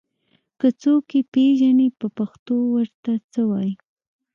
[0.59, 3.73] که څوک يې پېژني په پښتو ور ته څه وايي